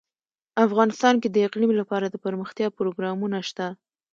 [0.65, 3.67] افغانستان کې د اقلیم لپاره دپرمختیا پروګرامونه شته.